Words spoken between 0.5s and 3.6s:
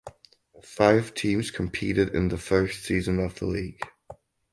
Five teams competed in the first season of the